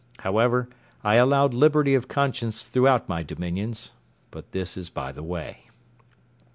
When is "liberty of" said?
1.53-2.07